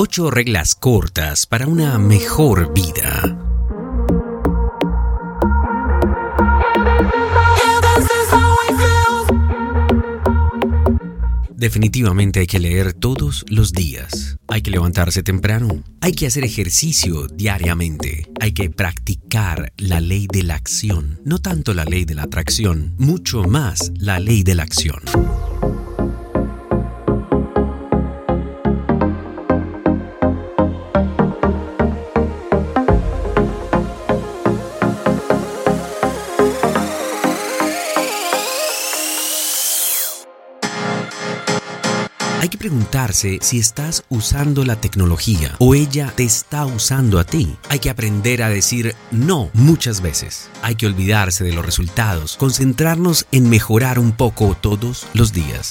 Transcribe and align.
Ocho 0.00 0.30
reglas 0.30 0.76
cortas 0.76 1.46
para 1.46 1.66
una 1.66 1.98
mejor 1.98 2.72
vida. 2.72 3.36
Definitivamente 11.50 12.38
hay 12.38 12.46
que 12.46 12.60
leer 12.60 12.92
todos 12.92 13.44
los 13.48 13.72
días. 13.72 14.36
Hay 14.46 14.62
que 14.62 14.70
levantarse 14.70 15.24
temprano. 15.24 15.82
Hay 16.00 16.12
que 16.12 16.28
hacer 16.28 16.44
ejercicio 16.44 17.26
diariamente. 17.26 18.30
Hay 18.40 18.52
que 18.52 18.70
practicar 18.70 19.72
la 19.78 20.00
ley 20.00 20.28
de 20.32 20.44
la 20.44 20.54
acción. 20.54 21.18
No 21.24 21.40
tanto 21.40 21.74
la 21.74 21.84
ley 21.84 22.04
de 22.04 22.14
la 22.14 22.22
atracción, 22.22 22.94
mucho 22.98 23.42
más 23.42 23.90
la 23.96 24.20
ley 24.20 24.44
de 24.44 24.54
la 24.54 24.62
acción. 24.62 25.00
Preguntarse 42.58 43.38
si 43.40 43.58
estás 43.58 44.04
usando 44.08 44.64
la 44.64 44.76
tecnología 44.76 45.54
o 45.58 45.74
ella 45.74 46.12
te 46.14 46.24
está 46.24 46.66
usando 46.66 47.18
a 47.18 47.24
ti. 47.24 47.56
Hay 47.68 47.78
que 47.78 47.90
aprender 47.90 48.42
a 48.42 48.48
decir 48.48 48.94
no 49.10 49.50
muchas 49.54 50.02
veces. 50.02 50.50
Hay 50.62 50.74
que 50.74 50.86
olvidarse 50.86 51.44
de 51.44 51.52
los 51.52 51.64
resultados, 51.64 52.36
concentrarnos 52.36 53.26
en 53.32 53.48
mejorar 53.48 53.98
un 53.98 54.12
poco 54.12 54.56
todos 54.60 55.06
los 55.14 55.32
días. 55.32 55.70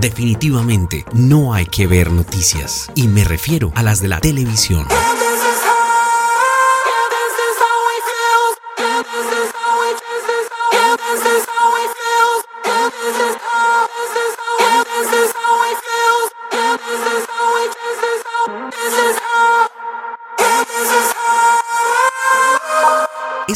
Definitivamente 0.00 1.04
no 1.12 1.52
hay 1.52 1.66
que 1.66 1.86
ver 1.86 2.10
noticias 2.10 2.90
y 2.94 3.06
me 3.06 3.22
refiero 3.22 3.70
a 3.74 3.82
las 3.82 4.00
de 4.00 4.08
la 4.08 4.18
televisión. 4.18 4.86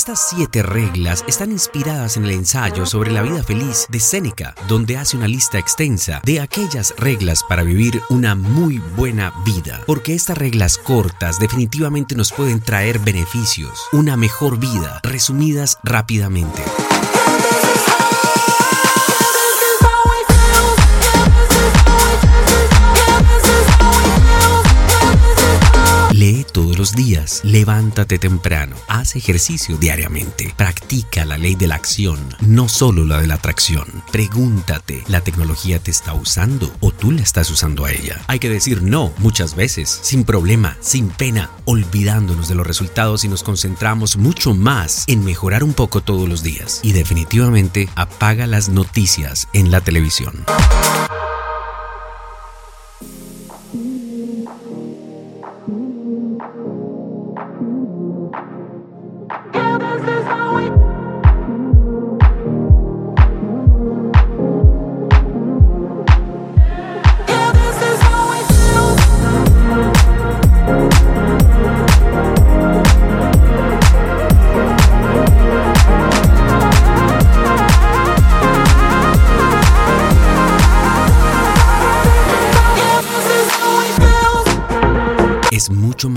Estas 0.05 0.29
siete 0.29 0.63
reglas 0.63 1.25
están 1.27 1.51
inspiradas 1.51 2.19
en 2.19 2.27
el 2.27 2.33
ensayo 2.33 2.85
sobre 2.85 3.11
la 3.11 3.23
vida 3.23 3.43
feliz 3.43 3.87
de 3.89 3.99
Séneca, 3.99 4.55
donde 4.69 4.99
hace 4.99 5.17
una 5.17 5.27
lista 5.27 5.59
extensa 5.59 6.21
de 6.27 6.41
aquellas 6.41 6.95
reglas 6.99 7.43
para 7.43 7.63
vivir 7.63 8.03
una 8.11 8.35
muy 8.35 8.77
buena 8.99 9.33
vida. 9.47 9.81
Porque 9.87 10.15
estas 10.15 10.37
reglas 10.37 10.77
cortas 10.77 11.39
definitivamente 11.39 12.15
nos 12.17 12.33
pueden 12.33 12.61
traer 12.61 12.99
beneficios, 12.99 13.81
una 13.93 14.15
mejor 14.19 14.59
vida, 14.59 15.01
resumidas 15.03 15.79
rápidamente. 15.83 16.63
Días, 26.95 27.41
levántate 27.45 28.19
temprano, 28.19 28.77
haz 28.89 29.17
ejercicio 29.17 29.77
diariamente, 29.77 30.53
practica 30.57 31.25
la 31.25 31.39
ley 31.39 31.55
de 31.55 31.69
la 31.69 31.75
acción, 31.75 32.19
no 32.41 32.69
solo 32.69 33.05
la 33.05 33.21
de 33.21 33.27
la 33.27 33.35
atracción. 33.35 33.87
Pregúntate, 34.13 35.05
¿la 35.09 35.21
tecnología 35.21 35.79
te 35.79 35.91
está 35.91 36.15
usando 36.15 36.73
o 36.81 36.93
tú 36.93 37.11
la 37.11 37.23
estás 37.23 37.51
usando 37.51 37.85
a 37.85 37.93
ella? 37.93 38.21
Hay 38.27 38.39
que 38.39 38.49
decir 38.49 38.83
no 38.83 39.13
muchas 39.19 39.55
veces, 39.55 40.01
sin 40.03 40.25
problema, 40.25 40.77
sin 40.81 41.09
pena, 41.09 41.51
olvidándonos 41.65 42.49
de 42.49 42.55
los 42.55 42.67
resultados 42.67 43.25
y 43.25 43.29
nos 43.29 43.43
concentramos 43.43 44.17
mucho 44.17 44.55
más 44.55 45.05
en 45.07 45.25
mejorar 45.25 45.65
un 45.65 45.75
poco 45.75 46.03
todos 46.03 46.29
los 46.29 46.43
días. 46.43 46.81
Y 46.83 46.93
definitivamente 46.93 47.89
apaga 47.95 48.47
las 48.47 48.69
noticias 48.69 49.49
en 49.53 49.71
la 49.71 49.81
televisión. 49.81 50.45
this 60.07 60.27
is 60.27 60.44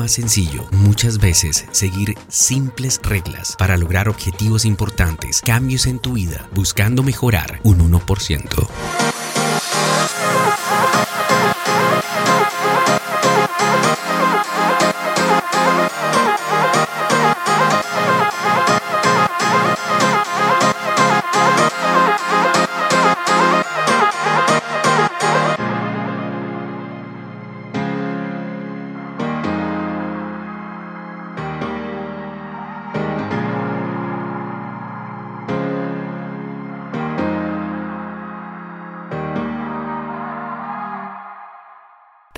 sencillo, 0.07 0.68
muchas 0.71 1.19
veces, 1.19 1.65
seguir 1.71 2.15
simples 2.27 3.00
reglas 3.04 3.56
para 3.57 3.77
lograr 3.77 4.09
objetivos 4.09 4.65
importantes, 4.65 5.42
cambios 5.42 5.86
en 5.86 6.00
tu 6.00 6.13
vida, 6.13 6.48
buscando 6.54 7.04
mejorar 7.04 7.59
un 7.63 7.80
1%. 7.92 8.68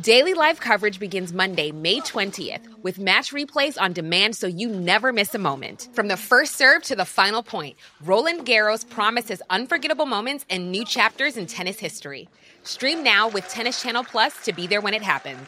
Daily 0.00 0.32
live 0.32 0.58
coverage 0.58 0.98
begins 0.98 1.34
Monday, 1.34 1.70
May 1.70 2.00
20th, 2.00 2.82
with 2.82 2.98
match 2.98 3.30
replays 3.30 3.78
on 3.78 3.92
demand 3.92 4.34
so 4.34 4.46
you 4.46 4.66
never 4.68 5.12
miss 5.12 5.34
a 5.34 5.38
moment. 5.38 5.90
From 5.92 6.08
the 6.08 6.16
first 6.16 6.56
serve 6.56 6.82
to 6.84 6.96
the 6.96 7.04
final 7.04 7.42
point, 7.42 7.76
Roland 8.02 8.46
Garros 8.46 8.88
promises 8.88 9.42
unforgettable 9.50 10.06
moments 10.06 10.46
and 10.48 10.72
new 10.72 10.86
chapters 10.86 11.36
in 11.36 11.44
tennis 11.44 11.78
history. 11.78 12.26
Stream 12.62 13.02
now 13.02 13.28
with 13.28 13.46
Tennis 13.50 13.82
Channel 13.82 14.04
Plus 14.04 14.32
to 14.44 14.54
be 14.54 14.66
there 14.66 14.80
when 14.80 14.94
it 14.94 15.02
happens. 15.02 15.46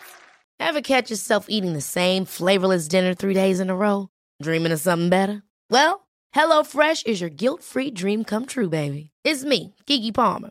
Ever 0.61 0.83
catch 0.83 1.11
yourself 1.11 1.47
eating 1.49 1.73
the 1.73 1.81
same 1.81 2.27
flavorless 2.27 2.87
dinner 2.87 3.15
three 3.15 3.35
days 3.35 3.61
in 3.61 3.71
a 3.71 3.75
row? 3.75 4.11
Dreaming 4.43 4.73
of 4.73 4.81
something 4.81 5.09
better? 5.09 5.43
Well, 5.71 6.07
HelloFresh 6.35 7.07
is 7.07 7.19
your 7.19 7.31
guilt 7.31 7.63
free 7.63 7.91
dream 7.91 8.25
come 8.25 8.45
true, 8.45 8.69
baby. 8.69 9.11
It's 9.25 9.43
me, 9.43 9.75
Keke 9.87 10.13
Palmer. 10.13 10.51